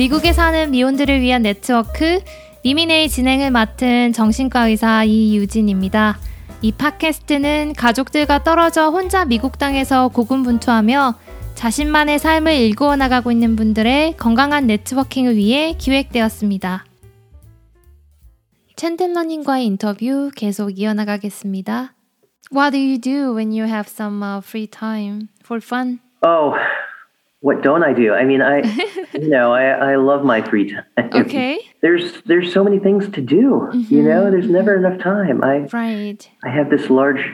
[0.00, 2.20] 미국에 사는 미혼들을 위한 네트워크
[2.64, 6.16] 미미네의 진행을 맡은 정신과 의사 이유진입니다.
[6.62, 11.16] 이 팟캐스트는 가족들과 떨어져 혼자 미국 땅에서 고군분투하며
[11.54, 16.86] 자신만의 삶을 일구어 나가고 있는 분들의 건강한 네트워킹을 위해 기획되었습니다.
[18.76, 21.92] 챈들러님과의 인터뷰 계속 이어나가겠습니다.
[22.50, 25.98] What do you do when you have some uh, free time for fun?
[26.22, 26.54] Oh,
[27.40, 28.12] what don't I do?
[28.12, 28.58] I mean, I,
[29.14, 30.84] you know, I, I love my free time.
[31.14, 31.58] Okay.
[31.82, 33.68] There's there's so many things to do.
[33.72, 33.94] Mm-hmm.
[33.94, 35.42] You know, there's never enough time.
[35.42, 36.28] I Right.
[36.44, 37.24] I have this large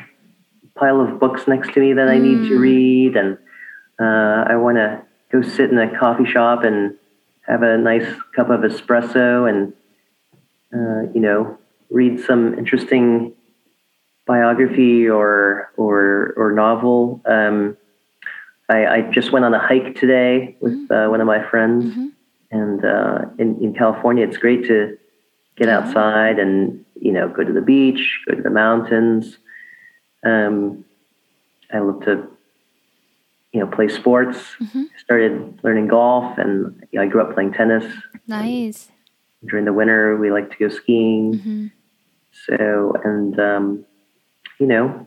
[0.76, 2.48] pile of books next to me that I need Mm.
[2.48, 3.38] to read, and
[4.00, 5.02] uh, I want to
[5.32, 6.94] go sit in a coffee shop and
[7.46, 9.72] have a nice cup of espresso and
[10.72, 11.58] uh, you know
[11.90, 13.32] read some interesting
[14.26, 17.20] biography or or or novel.
[17.26, 17.76] Um,
[18.68, 22.12] I, I just went on a hike today with uh, one of my friends, Mhm.
[22.50, 24.96] and uh, in in California, it's great to
[25.56, 29.38] get outside and you know go to the beach, go to the mountains.
[30.24, 30.84] Um,
[31.72, 32.26] I love to
[33.52, 34.56] you know play sports.
[34.60, 34.86] Mhm.
[34.98, 37.84] Started learning golf, and you know, I grew up playing tennis.
[38.26, 38.90] Nice.
[39.44, 41.34] During the winter, we like to go skiing.
[41.34, 41.70] Mhm.
[42.32, 43.84] So, and um,
[44.58, 45.06] you know,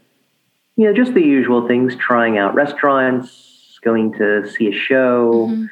[0.79, 5.69] you know, just the usual things: trying out restaurants, going to see a show, Mhm.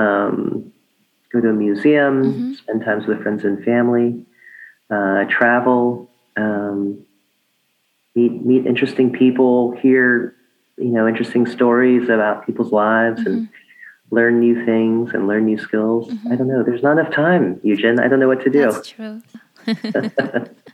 [0.00, 0.72] um,
[1.32, 2.54] go to a museum, Mhm.
[2.54, 4.24] spend times with friends and family,
[4.90, 6.98] uh, travel, um,
[8.14, 10.36] meet meet interesting people, hear
[10.78, 13.48] you know interesting stories about people's lives, and
[14.12, 16.14] learn new things and learn new skills.
[16.30, 16.62] I don't know.
[16.62, 17.98] There's not enough time, Eugen.
[17.98, 18.70] I don't know what to do.
[18.70, 19.20] That's true.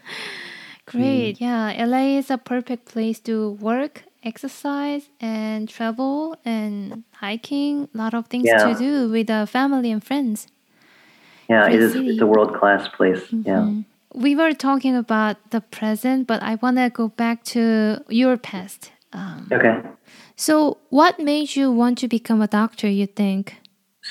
[0.91, 1.41] Great.
[1.41, 7.88] Yeah, LA is a perfect place to work, exercise, and travel and hiking.
[7.94, 8.72] A lot of things Yeah.
[8.72, 10.48] to do with uh, family and friends.
[11.48, 11.92] yeah, it is.
[11.92, 12.08] city.
[12.11, 13.23] It's a world class place.
[13.33, 13.67] Yeah.
[13.67, 13.84] Mm.
[14.14, 17.62] We were talking about the present, but I want to go back to
[18.08, 18.90] your past.
[19.12, 19.77] Um, Okay.
[20.36, 23.45] so, what made you want to become a doctor, you think?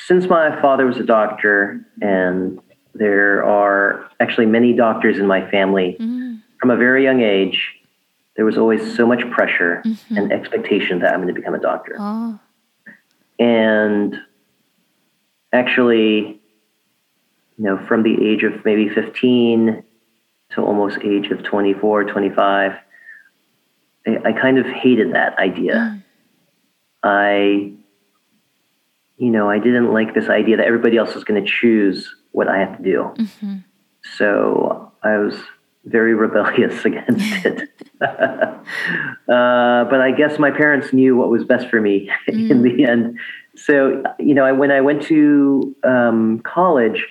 [0.07, 2.59] since my father was a doctor, and
[2.93, 6.18] there are actually many doctors in my family, Mm.
[6.59, 7.73] From a very young age,
[8.35, 9.81] there was always so much pressure
[10.17, 11.95] and expectation that I'm going to become a doctor.
[11.99, 12.39] Oh,
[13.39, 14.15] And
[15.51, 16.39] actually,
[17.57, 19.83] you know, from the age of maybe 15
[20.51, 22.71] to almost age of 24, 25,
[24.07, 26.01] I, I kind of hated that idea.
[27.03, 27.73] I,
[29.17, 32.47] you know, I didn't like this idea that everybody else was going to choose what
[32.47, 33.13] I have to do.
[33.17, 33.63] mhm.
[34.17, 35.35] So I was
[35.85, 37.69] very rebellious against it.
[38.01, 38.63] uh,
[39.27, 43.17] but I guess my parents knew what was best for me in the end.
[43.55, 47.05] So, you know, I, when I went to um, college,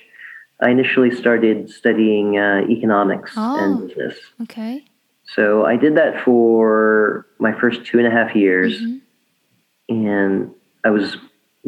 [0.60, 3.58] I initially started studying uh, economics Oh.
[3.62, 4.18] and business.
[4.42, 4.84] okay.
[5.34, 9.00] So I did that for my first two and a half years, Mhm.
[9.90, 10.50] and
[10.84, 11.18] I was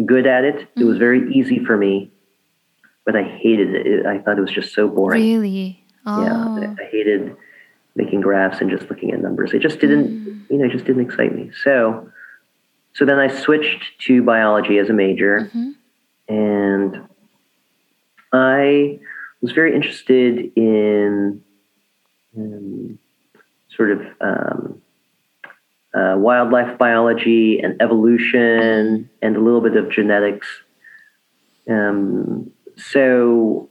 [0.07, 0.67] good at it.
[0.79, 2.11] It was very easy for me,
[3.05, 4.07] but I hated it.
[4.07, 5.21] I thought it was just so boring.
[5.23, 5.80] Really?
[6.07, 6.23] Oh.
[6.61, 7.37] Yeah, I hated
[7.97, 9.53] making graphs and just looking at numbers.
[9.53, 11.51] It just didn't, you know, it just didn't excite me.
[11.65, 12.11] So,
[12.95, 15.75] so then I switched to biology as a major, Mhm.
[16.29, 17.09] and
[18.33, 19.01] I
[19.43, 21.43] was very interested in
[22.37, 22.99] um,
[23.77, 24.83] sort of um,
[25.95, 30.47] uh, wildlife biology and evolution and a little bit of genetics.
[31.69, 33.69] Um, so,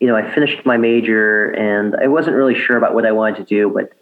[0.00, 3.36] you know, I finished my major and I wasn't really sure about what I wanted
[3.36, 3.92] to do, but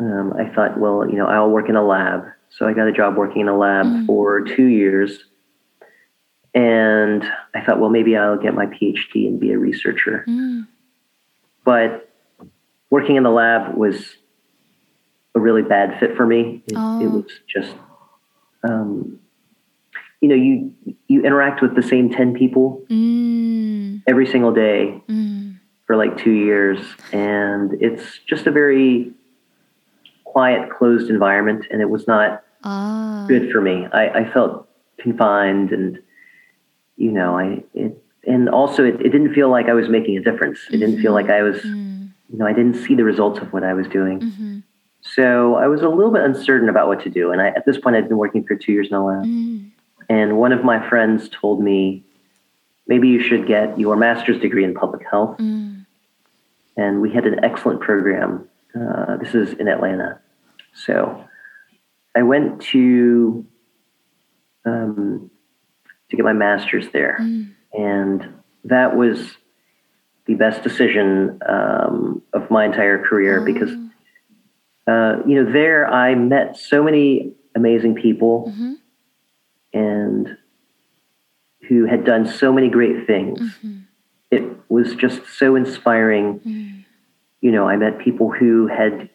[0.00, 2.24] um, I thought, well, you know, I'll work in a lab.
[2.50, 5.24] So I got a job working in a lab for two years.
[6.54, 7.22] And
[7.54, 10.24] I thought, well, maybe I'll get my PhD and be a researcher.
[10.26, 10.66] Mm.
[11.64, 12.08] But
[12.90, 14.16] working in the lab was
[15.34, 16.62] a really bad fit for me.
[16.66, 17.00] It, Oh.
[17.04, 17.74] it was just,
[18.64, 19.20] um,
[20.20, 20.72] you know, you
[21.06, 23.37] you interact with the same ten people Mm.
[24.08, 25.54] Every single day Mm.
[25.86, 26.78] for like two years,
[27.12, 29.12] and it's just a very
[30.24, 33.24] quiet, closed environment, and it was not Ah.
[33.28, 33.86] good for me.
[33.92, 34.66] I, I felt
[34.98, 35.98] confined, and
[36.96, 40.20] you know, I it, and also it, it didn't feel like I was making a
[40.22, 40.58] difference.
[40.72, 42.08] It didn't feel like I was, Mm.
[42.30, 44.20] you know, I didn't see the results of what I was doing.
[44.20, 44.62] Mhm.
[45.00, 47.30] So I was a little bit uncertain about what to do.
[47.30, 49.24] And I, at this point, I'd been working for two years lab.
[49.24, 49.70] Mm.
[50.10, 52.02] And one of my friends told me,
[52.88, 55.38] maybe you should get your master's degree in public health.
[55.38, 55.86] Mm.
[56.76, 58.48] And we had an excellent program.
[58.74, 60.20] Uh, this is in Atlanta.
[60.74, 61.24] So
[62.16, 63.46] I went to
[64.64, 65.30] um,
[66.10, 67.18] to get my master's there.
[67.20, 67.52] Mm.
[67.72, 69.36] And that was
[70.26, 73.70] the best decision um, of my entire career because,
[74.86, 78.72] uh, you know, there I met so many amazing people Mm-hmm.
[79.72, 80.38] and
[81.68, 83.40] who had done so many great things.
[83.40, 83.78] Mm-hmm.
[84.30, 86.40] It was just so inspiring.
[86.40, 86.84] Mm.
[87.40, 89.08] You know, I met people who had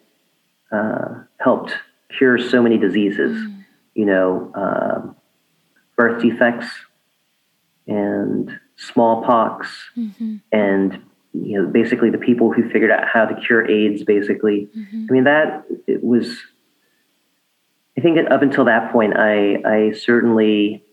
[0.72, 1.72] uh, helped
[2.16, 3.64] cure so many diseases, Mm.
[3.94, 5.16] you know, um
[5.96, 6.66] birth defects
[7.86, 10.36] and smallpox Mm-hmm.
[10.52, 10.98] and
[11.32, 15.06] you know basically the people who figured out how to cure AIDS basically Mm-hmm.
[15.08, 16.26] I mean that it was
[17.96, 20.83] I think that up until that point I I certainly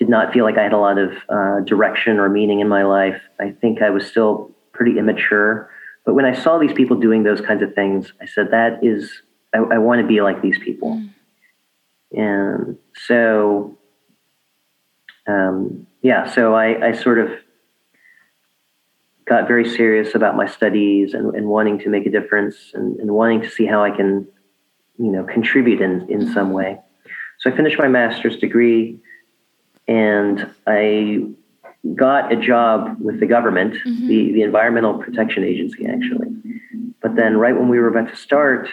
[0.00, 2.82] did not feel like I had a lot of uh, direction or meaning in my
[2.82, 3.20] life.
[3.38, 5.70] I think I was still pretty immature.
[6.06, 9.22] But when I saw these people doing those kinds of things I said that is
[9.54, 11.02] I, I want to be like these people.
[12.12, 13.78] And so
[15.28, 17.28] um, yeah, so I, I sort of
[19.28, 23.10] got very serious about my studies and, and wanting to make a difference and, and
[23.12, 24.26] wanting to see how I can,
[24.98, 26.78] you know, contribute in, in some way.
[27.38, 28.98] So I finished my master's degree
[29.90, 31.24] and I
[31.96, 36.28] got a job with the government, the, the Environmental Protection Agency, actually.
[37.02, 38.68] But then, right when we were about to start,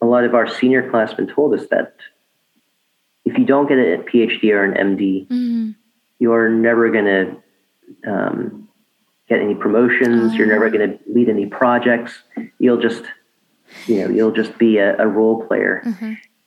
[0.00, 1.96] a lot of our senior classmen told us that
[3.24, 5.70] if you don't get a PhD or an MD, Mm-hmm.
[6.20, 8.68] you're never going to um,
[9.28, 10.34] get any promotions.
[10.36, 12.12] You're never going to lead any projects.
[12.60, 13.02] You'll just,
[13.88, 15.82] you know, you'll just be a, a role player.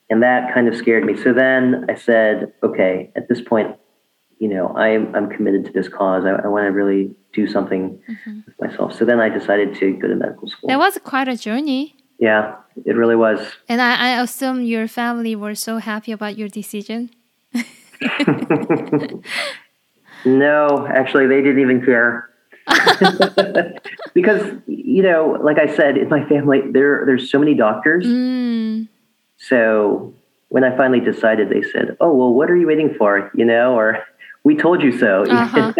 [0.10, 1.16] And that kind of scared me.
[1.22, 3.76] So then I said, okay, at this point,
[4.40, 6.26] you know, I'm, I'm committed to this cause.
[6.26, 8.94] I, I want to really do something with myself.
[8.98, 10.68] So then I decided to go to medical school.
[10.70, 11.96] That was quite a journey.
[12.20, 12.56] yeah,
[12.86, 13.40] it really was.
[13.68, 17.12] And I, I assume your family were so happy about your decision.
[20.26, 22.30] No, actually, they didn't even care.
[24.14, 28.06] because you know, like I said, in my family, there there's so many doctors.
[28.06, 28.88] Mm.
[29.38, 30.14] So
[30.50, 33.76] when I finally decided, they said, "Oh, well, what are you waiting for?" You know,
[33.76, 34.04] or
[34.50, 35.74] "We told you so." Uh-huh.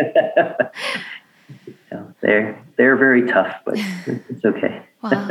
[1.90, 3.74] So they're they're very tough, but
[4.30, 4.84] it's okay.
[5.02, 5.28] Wow.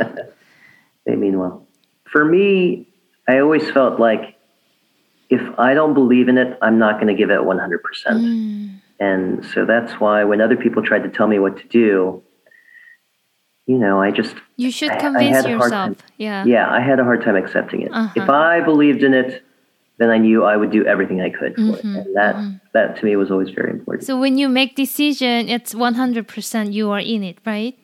[1.05, 1.65] they mean well.
[2.11, 2.85] For me,
[3.29, 4.35] I always felt like
[5.29, 7.79] if I don't believe in it, I'm not going to give it 100%.
[8.07, 8.81] Mm.
[8.99, 12.21] And so that's why when other people tried to tell me what to do,
[13.67, 15.71] you know, I just, You should I- I convince had yourself.
[15.71, 15.95] time.
[16.17, 16.43] Yeah.
[16.45, 17.91] yeah, I had a hard time accepting it.
[17.93, 18.11] Uh-huh.
[18.21, 19.43] If I believed in it,
[19.99, 21.85] then I knew I would do everything I could for Mhm, it.
[22.07, 22.35] And that,
[22.73, 24.05] that to me was always very important.
[24.07, 27.75] So when you make decision, it's 100% you are in it, right?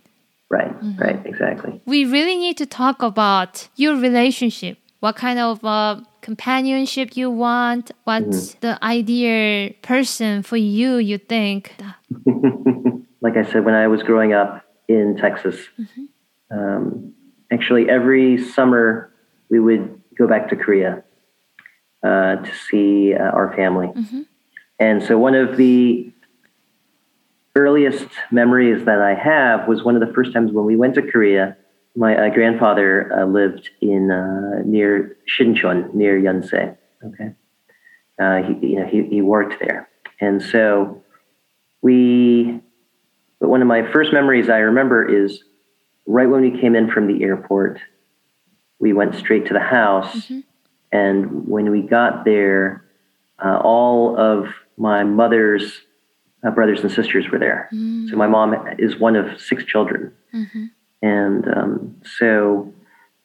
[0.49, 1.01] right, Mm-hmm.
[1.01, 1.81] right, exactly.
[1.85, 4.77] We really need to talk about your relationship.
[5.01, 7.91] What kind of uh, companionship you want?
[8.05, 8.59] What's Mm-hmm.
[8.65, 10.95] the ideal person for you?
[10.97, 11.73] You think?
[13.21, 15.57] like I said, when I was growing up in Texas,
[16.51, 17.13] um,
[17.51, 19.11] actually every summer
[19.49, 21.03] we would go back to Korea
[22.05, 23.89] uh, to see uh, our family.
[24.79, 26.11] And so one of the
[27.55, 31.01] earliest memories that I have was one of the first times when we went to
[31.01, 31.57] Korea.
[31.95, 36.77] My uh, grandfather uh, lived in uh, near Sinchon, near Yonsei.
[37.05, 37.29] Okay,
[38.19, 41.01] uh, he, you know, he, he worked there, and so
[41.81, 42.61] we.
[43.39, 45.43] But one of my first memories I remember is
[46.05, 47.79] right when we came in from the airport.
[48.79, 50.31] We went straight to the house,
[50.95, 52.85] and when we got there,
[53.43, 54.47] uh, all of
[54.77, 55.65] my mother's
[56.45, 57.61] uh, brothers and sisters were there.
[58.09, 60.01] So my mom is one of six children.
[61.01, 62.73] And um, so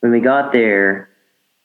[0.00, 1.08] when we got there,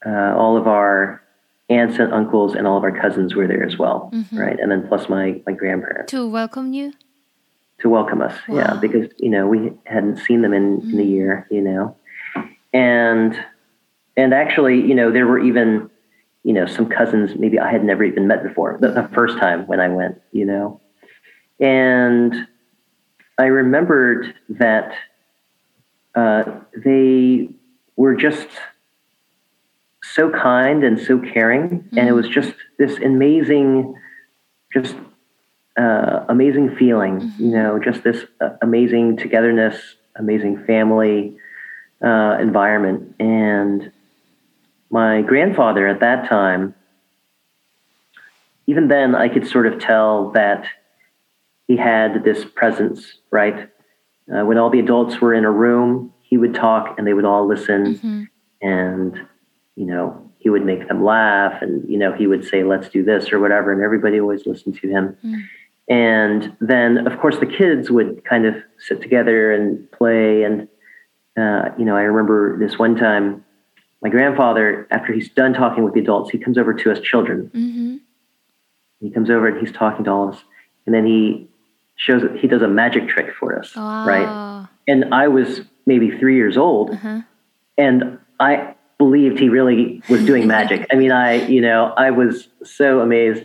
[0.06, 1.22] uh, all of our
[1.70, 4.58] aunts and uncles and all of our cousins were there as well, right?
[4.60, 6.94] And then plus my, my grandparents To welcome you?
[7.80, 8.36] to welcome us.
[8.48, 11.98] Yeah, because, you know, we hadn't seen them in, in a year, you know.
[12.72, 13.32] And
[14.16, 15.90] and actually, you know, there were even,
[16.46, 19.66] you know, some cousins maybe I had never even met before the, the first time
[19.66, 20.80] when I went, you know.
[21.60, 22.48] And
[23.40, 24.94] I remembered that
[26.14, 26.44] uh,
[26.86, 27.50] they
[27.96, 28.48] were just
[30.04, 33.96] so kind and so caring, and it was just this amazing,
[34.72, 34.96] just
[35.80, 39.82] uh, amazing feeling, you know, just this uh, amazing togetherness,
[40.16, 41.36] amazing family
[42.06, 43.16] uh, environment.
[43.20, 43.92] And
[44.90, 46.76] my grandfather at that time,
[48.68, 50.66] even then, I could sort of tell that
[51.68, 53.70] he had this presence, right?
[54.34, 57.26] Uh, when all the adults were in a room, he would talk and they would
[57.26, 57.96] all listen.
[58.62, 59.16] And,
[59.76, 63.04] you know, he would make them laugh and, you know, he would say, let's do
[63.04, 63.72] this or whatever.
[63.72, 65.18] And everybody always listened to him.
[65.88, 70.42] And then, of course, the kids would kind of sit together and play.
[70.42, 70.68] And,
[71.38, 73.45] uh, you know, I remember this one time,
[74.06, 77.50] my grandfather, after he's done talking with the adults, he comes over to us children.
[77.56, 77.96] Mm-hmm.
[79.02, 80.44] He comes over and he's talking to all of us.
[80.86, 81.50] And then he
[81.96, 84.28] shows that he does a magic trick for us, right?
[84.28, 84.68] Oh.
[84.88, 87.22] And I was maybe three years old, Uh-huh.
[87.80, 90.86] and I believed he really was doing magic.
[90.92, 93.44] I mean, I, you know, I was so amazed.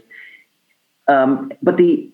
[1.09, 2.13] Um, but the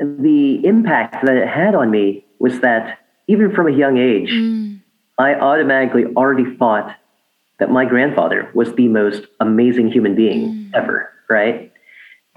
[0.00, 4.80] the impact that it had on me was that even from a young age, Mm.
[5.16, 6.94] I automatically already thought
[7.58, 11.72] that my grandfather was the most amazing human being ever, right?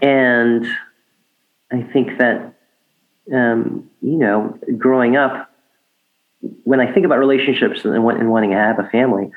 [0.01, 0.65] And
[1.71, 2.53] I think that,
[3.33, 5.51] um, you know, growing up,
[6.63, 9.31] when I think about relationships and, and wanting to have a family,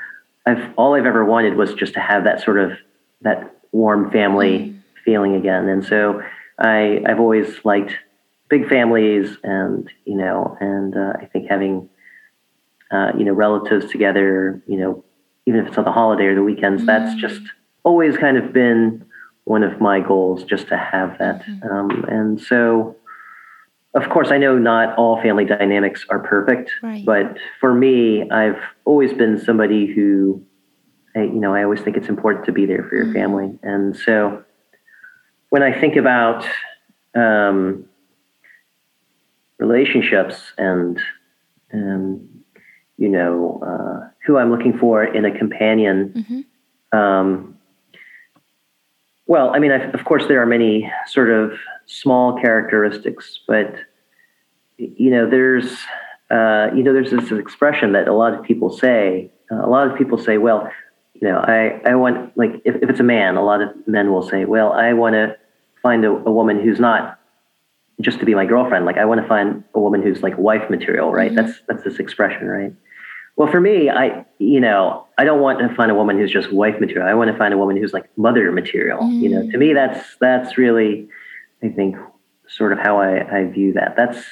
[0.46, 2.72] I've all I've ever wanted was just to have that sort of
[3.22, 5.68] that warm family feeling again.
[5.68, 6.22] And so
[6.58, 7.94] I I've always liked
[8.48, 11.88] big families, and you know, and uh, I think having
[12.90, 15.04] uh, you know relatives together, you know,
[15.46, 17.40] even if it's on the holiday or the weekends, that's just
[17.82, 19.04] always kind of been
[19.44, 21.42] one of my goals, just to have that.
[21.68, 22.94] Um, and so,
[23.94, 27.04] of course, I know not all family dynamics are perfect, Right.
[27.04, 30.44] but for me, I've always been somebody who,
[31.16, 33.58] I, you know, I always think it's important to be there for your family.
[33.62, 34.44] And so,
[35.48, 36.46] when I think about
[37.16, 37.86] um,
[39.58, 41.00] relationships and,
[41.72, 42.28] um,
[43.00, 46.12] you know, uh, who I'm looking for in a companion,
[46.92, 46.98] Mhm.
[46.98, 47.56] um,
[49.26, 51.52] well, I mean, I, of course, there are many sort of
[51.86, 53.74] small characteristics, but
[54.76, 55.78] you know, there's
[56.30, 59.30] uh, you know, there's this expression that a lot of people say.
[59.50, 60.70] Uh, a lot of people say, well,
[61.14, 64.12] you know, I I want like if, if it's a man, a lot of men
[64.12, 65.36] will say, well, I want to
[65.82, 67.18] find a, a woman who's not
[68.00, 68.84] just to be my girlfriend.
[68.84, 71.34] Like I want to find a woman who's like wife material, right?
[71.34, 72.72] That's that's this expression, right?
[73.40, 76.52] Well, for me, I you know I don't want to find a woman who's just
[76.52, 77.08] wife material.
[77.08, 79.10] I want to find a woman who's like mother material.
[79.10, 81.08] You know, to me, that's that's really,
[81.62, 81.96] I think,
[82.48, 83.94] sort of how I, I view that.
[83.96, 84.22] That's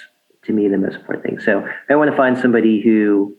[0.43, 1.41] to me the most important thing.
[1.41, 3.35] So I want to find somebody who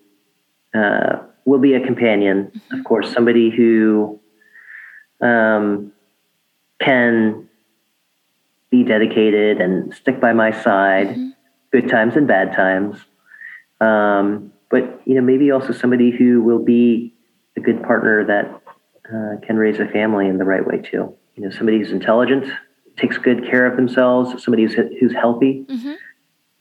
[0.74, 4.20] uh, will be a companion, of course, somebody who
[5.22, 5.92] um,
[6.82, 7.48] can
[8.72, 11.16] be dedicated and stick by my side,
[11.72, 12.98] good times and bad times.
[13.80, 17.14] Um, but you know, maybe also somebody who will be
[17.58, 18.46] a good partner that
[19.14, 21.14] uh, can raise a family in the right way too.
[21.36, 22.46] You know, somebody who's intelligent,
[22.98, 25.96] takes good care of themselves, somebody who's who's healthy, Mhm.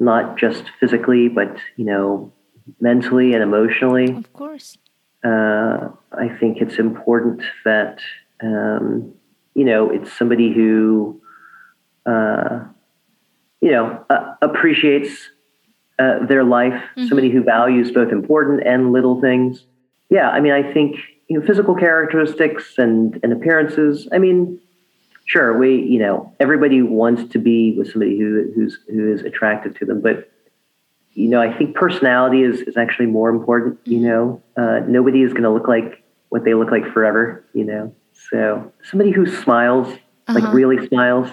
[0.01, 2.33] not just physically, but you know,
[2.81, 4.79] mentally and emotionally Of course.
[5.25, 7.99] uh, I think it's important that
[8.43, 9.13] um,
[9.55, 11.21] you know it's somebody who
[12.07, 12.61] uh,
[13.61, 15.31] you know uh, appreciates
[15.99, 19.65] uh, their life, somebody who values both important and little things.
[20.11, 20.97] Yeah, I mean, I think
[21.29, 24.09] you know physical characteristics and and appearances.
[24.13, 24.59] I mean,
[25.27, 29.77] sure, we you know everybody wants to be with somebody who who's who is attractive
[29.79, 30.31] to them, but
[31.15, 33.81] you know, I think personality is, is actually more important.
[33.85, 37.45] You know, uh, nobody is going to look like what they look like forever.
[37.55, 37.95] You know,
[38.31, 39.89] so somebody who smiles,
[40.29, 40.53] like Uh-huh.
[40.53, 41.29] really smiles.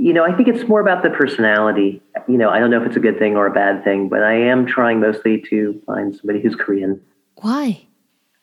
[0.00, 2.00] You know, I think it's more about the personality.
[2.28, 4.22] You know, I don't know if it's a good thing or a bad thing, but
[4.22, 7.00] I am trying mostly to find somebody who's Korean.
[7.42, 7.84] Why?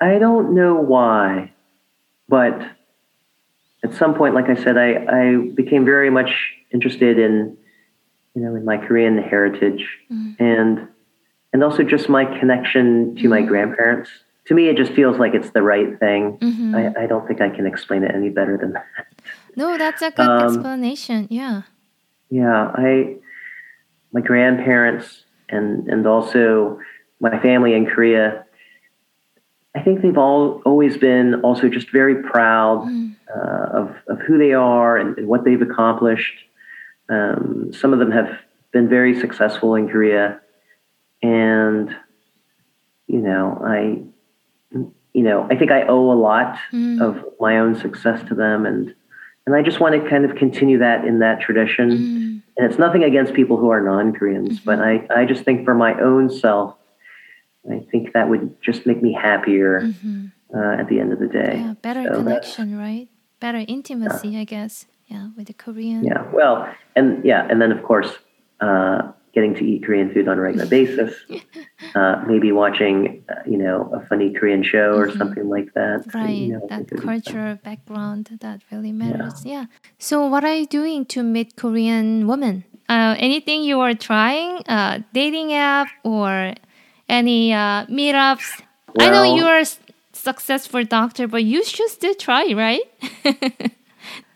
[0.02, 1.54] I don't know why,
[2.28, 2.62] but
[3.86, 6.32] at some point, like I said, I, I became very much
[6.74, 7.56] interested in,
[8.34, 9.88] you know, in my Korean heritage
[10.40, 10.88] and
[11.54, 14.10] and also just my connection to my grandparents.
[14.48, 16.38] To me, it just feels like it's the right thing.
[16.40, 16.76] Mhm.
[16.76, 18.86] I, I don't think I can explain it any better than that.
[19.56, 21.28] No, that's a good Um, explanation.
[21.30, 21.62] Yeah.
[22.30, 23.18] Yeah, I
[24.12, 26.80] my grandparents and and also
[27.20, 28.46] my family in Korea.
[29.76, 32.88] I think they've all always been also just very proud
[33.36, 36.34] uh, of of who they are and, and what they've accomplished.
[37.10, 38.30] Um, some of them have
[38.72, 40.40] been very successful in Korea,
[41.22, 41.96] and
[43.08, 44.02] you know, I
[45.14, 47.00] you know, I think I owe a lot Mm.
[47.02, 48.94] of my own success to them, and
[49.46, 51.90] and I just want to kind of continue that in that tradition.
[51.92, 52.42] Mm.
[52.58, 56.00] And it's nothing against people who are non-Koreans, but I, I just think for my
[56.00, 56.76] own self,
[57.70, 60.32] I think that would just make me happier Mhm.
[60.56, 61.58] uh, at the end of the day.
[61.58, 63.08] Yeah, better So connection, right?
[63.40, 64.86] Better intimacy, I guess.
[65.08, 66.04] Yeah, with the Korean.
[66.04, 66.24] Yeah.
[66.32, 68.18] Well, and yeah, and then of course,
[68.62, 71.14] uh, getting to eat Korean food on a regular basis,
[71.96, 76.08] uh, maybe watching, uh, you know, a funny Korean show or something like that.
[76.08, 76.18] Mm-hmm.
[76.18, 77.22] Right, You know, that think it would be fun.
[77.22, 79.46] cultural background that really matters.
[79.46, 79.66] Yeah.
[80.00, 82.64] So, what are you doing to meet Korean women?
[82.90, 86.54] uh, anything you are trying, uh, dating app or
[87.10, 88.62] any uh, meetups?
[89.00, 89.66] I know you are a
[90.14, 92.82] successful doctor, but you should still try, right?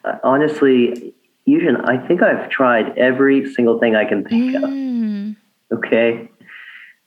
[0.05, 1.13] Uh, honestly,
[1.49, 4.63] Yushin, I think I've tried every single thing I can think of.
[4.63, 5.35] Mm,
[5.71, 6.29] Okay.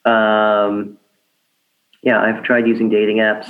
[0.05, 0.99] Um,
[2.03, 3.49] yeah, I've tried using dating apps.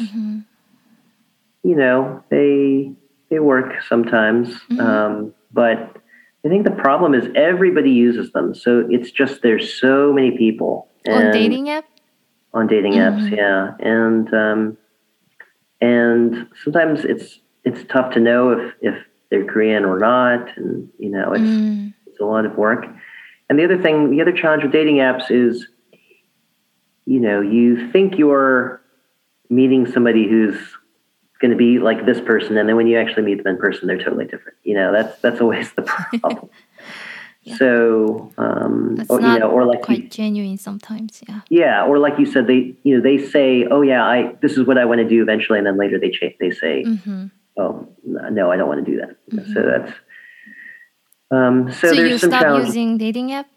[1.63, 2.93] You know, they
[3.31, 5.97] they work sometimes, um, but
[6.45, 8.55] I think the problem is everybody uses them.
[8.55, 11.85] So it's just there's so many people on dating app?
[12.53, 14.77] on dating apps, yeah, and um,
[15.81, 18.95] and sometimes it's it's tough to know if if
[19.33, 22.85] they're Korean or not, and you know it's Mm, it's a lot of work.
[23.49, 25.67] And the other thing, the other challenge with dating apps is,
[27.07, 28.83] you know, you think you're
[29.49, 30.57] meeting somebody who's
[31.41, 33.89] going to be like this person, and then when you actually meet them in person,
[33.89, 34.59] they're totally different.
[34.65, 35.83] You know, that's that's always the
[36.21, 36.51] problem.
[37.59, 41.21] So, um, or, you know, or like you, quite genuine sometimes.
[41.29, 41.41] Yeah.
[41.51, 44.65] yeah, or like you said, they you know they say, oh yeah, I this is
[44.65, 47.89] what I want to do eventually, and then later they cha- they say, hmm oh
[48.05, 49.17] no, I don't want to do that.
[49.55, 49.93] So that's
[51.33, 53.49] um, so, So, there's you some stop using dating app?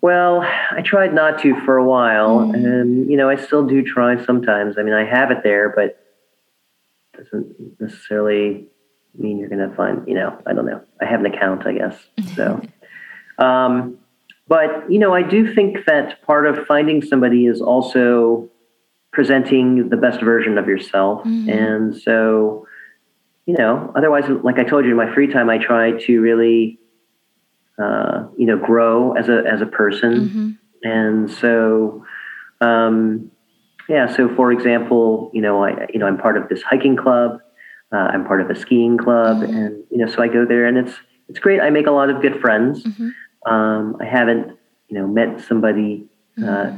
[0.00, 4.22] Well, I tried not to for a while, and you know I still do try
[4.22, 4.76] sometimes.
[4.76, 5.98] I mean, I have it there, but
[7.14, 8.66] it doesn't necessarily
[9.16, 10.06] mean you're going to find.
[10.06, 10.82] You know, I don't know.
[11.00, 11.96] I have an account, I guess.
[12.34, 12.60] So,
[13.38, 13.96] um,
[14.46, 18.50] but you know, I do think that part of finding somebody is also
[19.14, 22.66] presenting the best version of yourself, and so
[23.46, 26.78] you know, otherwise, like I told you, in my free time, I try to really,
[27.78, 30.50] uh, you know, grow as a as a person, hmm
[30.86, 32.04] and so,
[32.60, 33.30] um,
[33.88, 34.06] yeah.
[34.14, 37.40] So, for example, you know, I you know I'm part of this hiking club.
[37.90, 40.76] Uh, I'm part of a skiing club, and you know, so I go there, and
[40.76, 40.94] it's
[41.28, 41.60] it's great.
[41.60, 42.84] I make a lot of good friends.
[42.84, 43.12] Mhm.
[43.46, 44.56] Um, I haven't,
[44.88, 46.06] you know, met somebody.
[46.42, 46.72] Uh,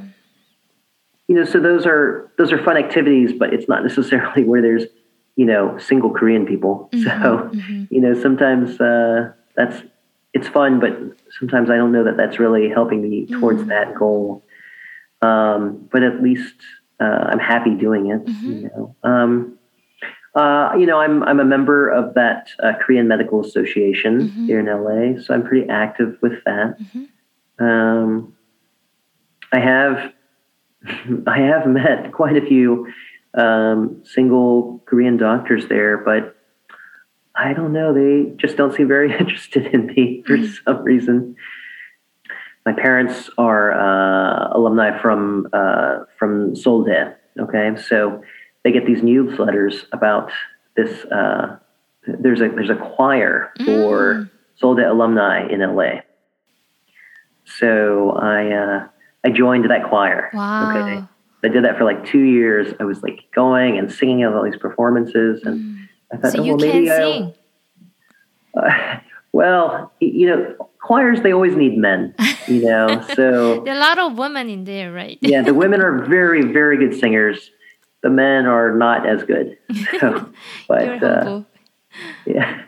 [1.29, 4.85] you know, so those are those are fun activities, but it's not necessarily where there's,
[5.37, 6.89] you know, single Korean people.
[7.05, 7.51] So,
[7.91, 9.83] you know, sometimes uh, that's
[10.33, 10.97] it's fun, but
[11.39, 14.45] sometimes I don't know that that's really helping me towards that goal.
[15.23, 16.55] Um, but at least
[17.01, 18.29] uh, I'm happy doing it.
[18.29, 19.59] You know, um,
[20.35, 24.67] uh, you know, I'm I'm a member of that uh, Korean Medical Association here in
[24.67, 26.77] LA, so I'm pretty active with that.
[27.59, 28.35] Um,
[29.53, 30.12] I have
[31.27, 32.92] I have met quite a few
[33.35, 36.37] um, single Korean doctors there, but
[37.35, 37.92] I don't know.
[37.92, 41.37] They just don't seem very interested in me for some reason.
[42.64, 47.14] My parents are uh, alumni from uh, from Solde.
[47.38, 48.22] Okay, so
[48.64, 50.33] they get these newsletters about
[50.77, 51.05] this.
[51.05, 51.59] Uh,
[52.07, 56.01] there's a there's a choir for Solde alumni in LA.
[57.44, 58.88] So I uh,
[59.27, 60.31] I joined that choir.
[60.33, 60.71] Wow.
[60.71, 61.05] Okay.
[61.45, 62.73] I did that for like two years.
[62.81, 66.45] I was like going and singing at all these performances, and I thought, So oh,
[66.45, 67.12] you well, can maybe I'll.
[67.12, 67.35] sing.
[68.57, 68.99] Uh,
[69.33, 72.15] well, you know, choirs they always need men.
[72.47, 75.19] You know, so There are a lot of women in there, right?
[75.21, 77.51] yeah, the women are very very good singers.
[78.03, 79.59] The men are not as good.
[79.99, 80.31] So,
[80.69, 81.43] but uh,
[82.27, 82.62] yeah.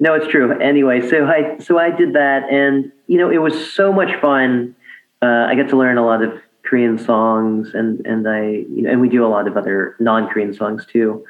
[0.00, 0.58] No, it's true.
[0.60, 4.74] Anyway, so I so I did that, and you know, it was so much fun.
[5.22, 6.32] Uh, I get to learn a lot of
[6.64, 10.52] Korean songs, and and I you know, and we do a lot of other non-Korean
[10.52, 11.24] songs too.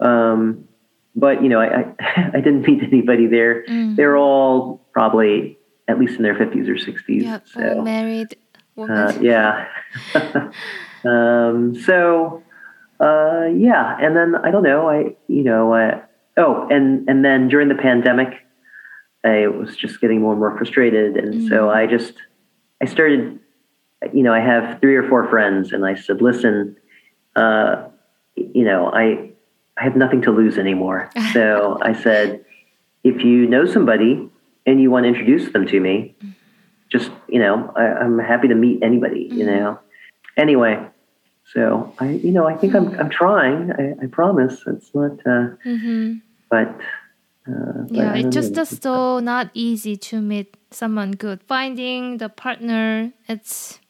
[0.00, 0.66] Um,
[1.14, 3.64] but you know, I, I I didn't meet anybody there.
[3.66, 3.96] Mm.
[3.96, 7.22] They're all probably at least in their fifties or sixties.
[7.22, 8.36] Yeah, so married
[8.78, 9.66] uh, yeah.
[11.04, 12.42] um, so,
[13.00, 14.88] uh, yeah, and then I don't know.
[14.88, 16.00] I you know,
[16.36, 18.46] oh, and and then during the pandemic,
[19.24, 22.14] I was just getting more and more frustrated, and so I just
[22.82, 23.38] I started.
[24.12, 26.76] You know, I have three or four friends, and I said, "Listen,
[27.34, 27.88] uh,
[28.36, 29.30] you know, I
[29.76, 32.44] I have nothing to lose anymore." so I said,
[33.02, 34.30] "If you know somebody
[34.66, 36.14] and you want to introduce them to me,
[36.90, 39.78] just you know I, i'm happy to meet anybody you know
[40.36, 40.84] anyway
[41.52, 45.48] so i you know i think i'm i'm trying i, I promise it's not uh
[45.62, 46.14] hmm
[46.50, 46.74] but
[47.48, 51.42] uh Yeah, it's just uh, so not easy to meet someone good.
[51.42, 53.80] Finding the partner, it's.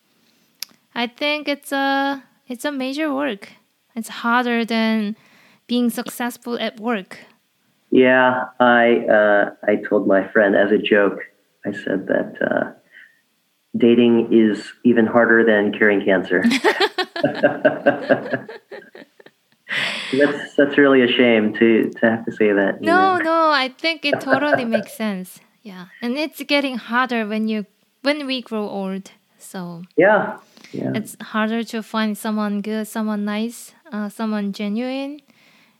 [0.94, 3.50] I think it's a it's a major work.
[3.94, 5.16] It's harder than
[5.66, 7.18] being successful at work.
[7.90, 11.20] yeah i uh i told my friend as a joke
[11.64, 12.72] i said that uh
[13.76, 16.42] dating is even harder than curing cancer
[20.12, 23.24] that's that's really a shame to to have to say that you No, know?
[23.24, 25.40] no, I think it totally makes sense.
[25.62, 27.66] Yeah, and it's getting harder when you
[28.02, 29.10] when we grow old.
[29.38, 30.38] So Yeah.
[30.72, 30.92] Yeah.
[30.94, 35.20] it's harder to find someone good, someone nice, uh, someone genuine,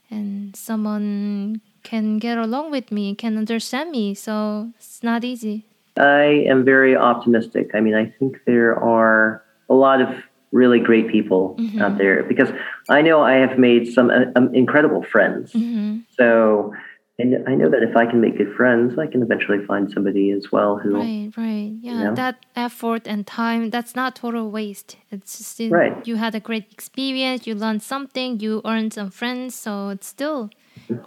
[0.09, 4.13] and someone can get along with me, can understand me.
[4.15, 5.65] So it's not easy.
[5.97, 7.71] I am very optimistic.
[7.75, 10.09] I mean, I think there are a lot of
[10.51, 11.81] really great people Mm-hmm.
[11.81, 12.49] out there because
[12.89, 15.53] I know I have made some uh, um, incredible friends.
[15.53, 16.73] hmm So
[17.19, 20.31] and I know that if I can make good friends, I can eventually find somebody
[20.31, 20.95] as well who.
[20.95, 21.73] Right, right.
[21.81, 22.15] Yeah, know?
[22.15, 24.95] that effort and time, that's not total waste.
[25.11, 26.07] It's still, Right.
[26.07, 30.49] you had a great experience, you learned something, you earned some friends, so it's still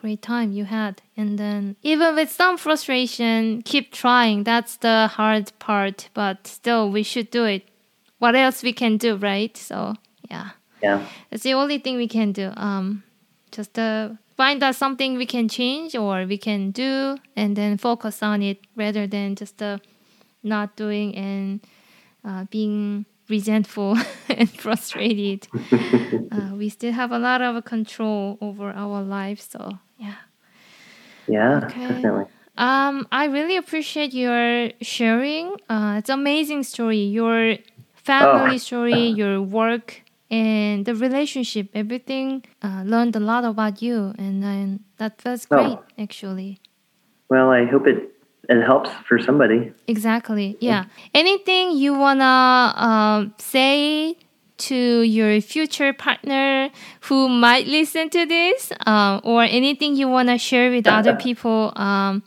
[0.03, 1.01] great time you had.
[1.17, 4.45] And then even with some frustration, keep trying.
[4.45, 7.63] That's the hard part, but still we should do it.
[8.23, 9.57] What else we can do, right?
[9.57, 9.95] So,
[10.31, 10.51] yeah.
[10.81, 11.05] Yeah.
[11.33, 12.53] It's the only thing we can do.
[12.57, 13.03] Um,
[13.51, 18.23] just uh, find out something we can change or we can do, and then focus
[18.23, 19.79] on it rather than just uh,
[20.45, 21.67] not doing and
[22.25, 25.49] uh, being resentful and frustrated.
[26.31, 30.15] uh, we still have a lot of control over our lives, so yeah.
[31.27, 31.63] Yeah.
[31.65, 31.87] Okay.
[31.89, 32.27] Definitely.
[32.57, 35.57] Um, I really appreciate your sharing.
[35.69, 36.99] Uh, it's an amazing story.
[36.99, 37.57] Your
[38.05, 38.59] family Oh.
[38.59, 41.69] story, your work, and the relationship.
[41.75, 42.45] Everything.
[42.63, 45.57] Uh, learned a lot about you, and then that was Oh.
[45.57, 45.79] great.
[45.99, 46.59] Actually,
[47.29, 48.09] Well, I hope it
[48.49, 49.71] it helps for somebody.
[49.87, 50.57] exactly.
[50.61, 50.85] Yeah.
[51.15, 54.17] Anything you wanna um, say
[54.69, 56.69] to your future partner
[57.03, 62.23] who might listen to this, um, or anything you wanna share with other people um,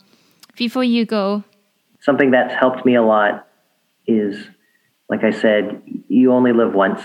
[0.56, 1.44] before you go?
[2.00, 3.46] Something that's helped me a lot
[4.06, 4.48] is,
[5.08, 7.02] like I said, you only live once.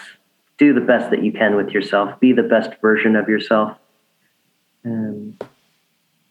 [0.57, 2.19] Do the best that you can with yourself.
[2.19, 3.77] Be the best version of yourself.
[4.85, 5.37] Um,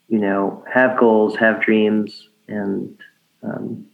[0.08, 2.98] you know, have goals, have dreams, and
[3.42, 3.86] um,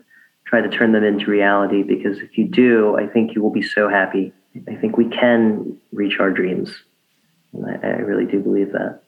[0.46, 1.82] try to turn them into reality.
[1.82, 4.32] Because if you do, I think you will be so happy.
[4.68, 6.74] I think we can reach our dreams.
[7.52, 9.02] And I, I really do believe that.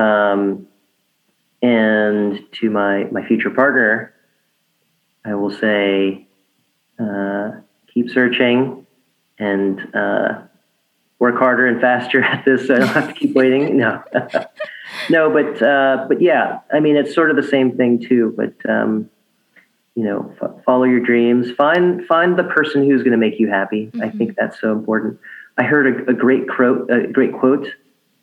[0.00, 0.68] Um,
[1.62, 4.14] and to my, my future partner,
[5.24, 6.28] I will say,
[6.98, 7.50] uh,
[7.92, 8.86] keep searching
[9.38, 10.42] and uh,
[11.18, 13.76] work harder and faster at this so I don't have to keep waiting.
[13.76, 14.02] No,
[15.10, 18.34] no, but uh, but yeah, I mean it's sort of the same thing too.
[18.36, 19.08] But um,
[19.94, 21.50] you know, f- follow your dreams.
[21.52, 23.90] Find find the person who's going to make you happy.
[24.02, 25.18] I think that's so important.
[25.56, 27.68] I heard a, a great quote a great quote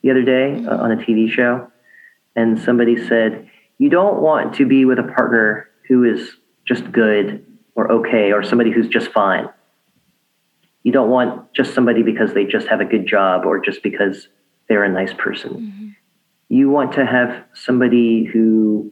[0.01, 1.71] the other day uh, on a TV show,
[2.35, 7.45] and somebody said, "You don't want to be with a partner who is just good
[7.75, 9.49] or okay, or somebody who's just fine."
[10.83, 14.29] You don't want just somebody because they just have a good job or just because
[14.69, 15.51] they're a nice person.
[15.53, 15.87] Mm-hmm.
[16.49, 18.91] You want to have somebody who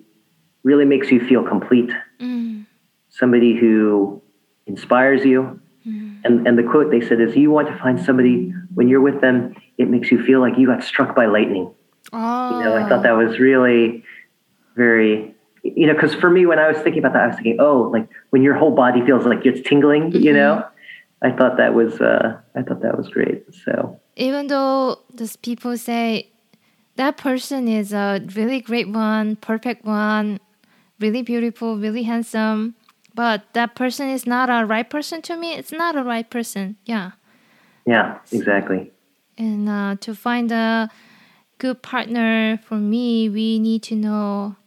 [0.63, 2.65] really makes you feel complete, Mm,
[3.09, 4.21] somebody who
[4.67, 5.59] inspires you.
[5.85, 6.21] Mm-hmm.
[6.23, 9.21] And, and the quote they said is, You want to find somebody when you're with
[9.21, 11.73] them, it makes you feel like you got struck by lightning.
[12.13, 13.03] Oh, You know, I thought ah.
[13.03, 14.03] that was really
[14.75, 17.57] very, you know, because for me, when I was thinking about that, I was thinking,
[17.59, 20.35] oh, like when your whole body feels like it's tingling, you mm-hmm.
[20.35, 20.65] know,
[21.25, 23.45] I thought that was, uh, I thought that was great.
[23.65, 26.29] So even though those people say
[26.97, 30.39] that person is a really great one, perfect one,
[30.99, 32.75] really beautiful, really handsome,
[33.15, 36.77] but that person is not a right person to me, it's not a right person.
[36.85, 37.11] Yeah.
[37.88, 38.91] yeah, exactly.
[39.35, 40.91] And uh, to find a
[41.57, 44.57] good partner for me, we need to know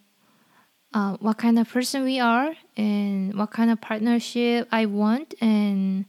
[0.92, 6.06] uh, what kind of person we are and what kind of partnership I want, and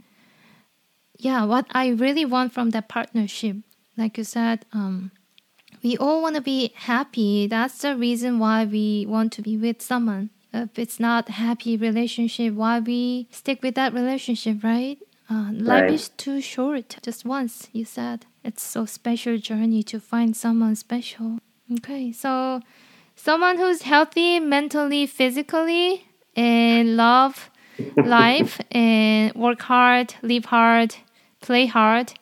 [1.20, 3.58] yeah, what I really want from that partnership.
[3.98, 5.12] Like you said, um,
[5.84, 7.48] we all want to be happy.
[7.48, 10.30] That's the reason why we want to be with someone.
[10.54, 14.98] If it's not happy relationship, why we stick with that relationship, right?
[15.30, 15.92] Uh, life Right.
[15.92, 16.98] is too short.
[17.04, 18.26] Just once, you said.
[18.44, 21.40] It's so special journey to find someone special.
[21.78, 22.62] Okay, so
[23.16, 27.52] someone who's healthy mentally, physically, and love
[27.98, 30.96] life and work hard, live hard,
[31.42, 32.14] play hard.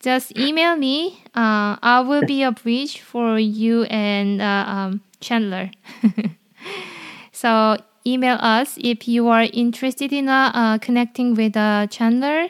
[0.00, 1.22] Just email me.
[1.34, 5.70] Uh, I will be a bridge for you and uh, um, Chandler.
[7.32, 12.48] so email us if you are interested in uh, uh, connecting with uh, Chandler.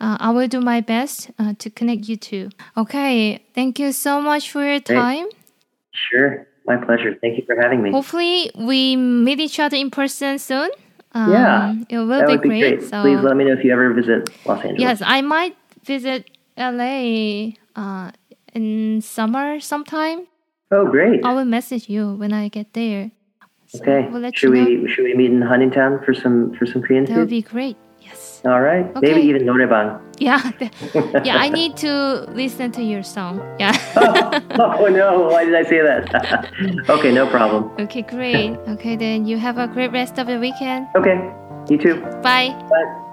[0.00, 2.50] Uh, I will do my best uh, to connect you two.
[2.76, 5.26] Okay, thank you so much for your time.
[5.92, 6.46] Sure.
[6.66, 7.16] My pleasure.
[7.20, 7.90] Thank you for having me.
[7.90, 10.70] Hopefully, we meet each other in person soon.
[11.14, 12.78] Um, Yeah, it will that be would be great.
[12.78, 12.82] great.
[12.90, 14.80] So Please let me know if you ever visit Los Angeles.
[14.80, 18.12] yes, I might visit LA uh,
[18.54, 20.26] in summer sometime.
[20.70, 21.24] Oh, great.
[21.24, 23.10] I will message you when I get there.
[23.74, 24.06] Okay.
[24.10, 27.30] we'll should we should we meet in Huntington for some for some Korean That would
[27.30, 27.76] be great.
[28.41, 28.41] Yes.
[28.45, 28.85] All right.
[28.95, 29.13] Okay.
[29.13, 29.99] Maybe even 노래방.
[30.19, 30.41] Yeah.
[31.23, 33.41] yeah, I need to listen to your song.
[33.59, 33.73] Yeah.
[34.57, 35.29] oh no!
[35.29, 36.49] Why did I say that?
[36.89, 37.69] okay, no problem.
[37.79, 38.57] okay, great.
[38.67, 40.87] Okay, then you have a great rest of the weekend.
[40.95, 41.17] Okay.
[41.69, 42.01] You too.
[42.23, 42.55] Bye.
[42.69, 43.07] Bye.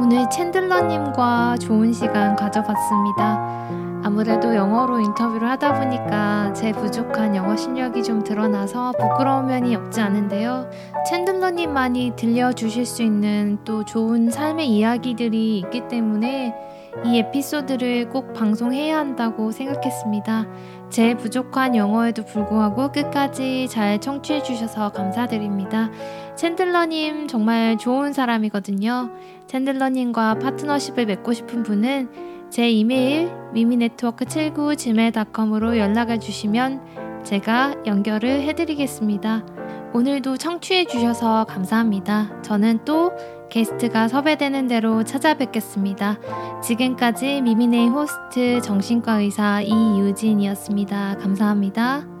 [0.00, 3.55] 오늘 챈들 러님과 좋은 시간 가져봤습니다.
[4.03, 10.69] 아무래도 영어로 인터뷰를 하다 보니까 제 부족한 영어 실력이 좀 드러나서 부끄러운 면이 없지 않은데요.
[11.09, 16.53] 챈들러님만이 들려주실 수 있는 또 좋은 삶의 이야기들이 있기 때문에
[17.03, 20.47] 이 에피소드를 꼭 방송해야 한다고 생각했습니다.
[20.89, 25.91] 제 부족한 영어에도 불구하고 끝까지 잘 청취해 주셔서 감사드립니다.
[26.35, 29.11] 챈들러님 정말 좋은 사람이거든요.
[29.47, 32.09] 챈들러님과 파트너십을 맺고 싶은 분은
[32.49, 39.45] 제 이메일 미미네트워크79 gmail.com으로 연락을 주시면 제가 연결을 해드리겠습니다.
[39.93, 42.41] 오늘도 청취해 주셔서 감사합니다.
[42.41, 43.11] 저는 또
[43.49, 46.19] 게스트가 섭외되는 대로 찾아뵙겠습니다.
[46.61, 51.17] 지금까지 미미네이 호스트 정신과 의사 이유진이었습니다.
[51.17, 52.14] 감사합니다.